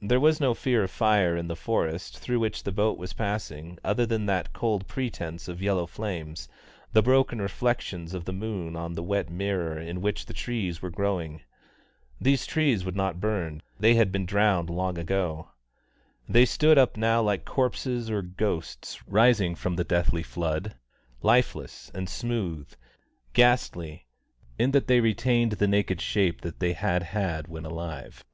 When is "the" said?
1.48-1.56, 2.62-2.70, 6.92-7.02, 8.26-8.32, 8.92-9.02, 10.26-10.32, 19.74-19.82, 25.54-25.66